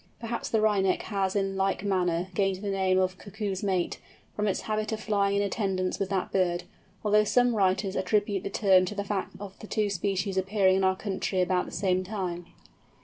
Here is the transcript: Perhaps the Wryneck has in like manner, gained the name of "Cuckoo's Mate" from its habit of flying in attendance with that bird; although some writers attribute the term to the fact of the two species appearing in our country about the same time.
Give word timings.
Perhaps 0.19 0.49
the 0.49 0.61
Wryneck 0.61 1.03
has 1.03 1.35
in 1.35 1.55
like 1.55 1.83
manner, 1.83 2.29
gained 2.33 2.63
the 2.63 2.71
name 2.71 2.97
of 2.97 3.19
"Cuckoo's 3.19 3.61
Mate" 3.61 3.99
from 4.35 4.47
its 4.47 4.61
habit 4.61 4.91
of 4.91 4.99
flying 4.99 5.35
in 5.35 5.43
attendance 5.43 5.99
with 5.99 6.09
that 6.09 6.31
bird; 6.31 6.63
although 7.05 7.23
some 7.23 7.53
writers 7.55 7.95
attribute 7.95 8.41
the 8.43 8.49
term 8.49 8.83
to 8.85 8.95
the 8.95 9.03
fact 9.03 9.35
of 9.39 9.59
the 9.59 9.67
two 9.67 9.91
species 9.91 10.37
appearing 10.37 10.77
in 10.77 10.83
our 10.83 10.95
country 10.95 11.39
about 11.39 11.65
the 11.67 11.71
same 11.71 12.03
time. 12.03 12.47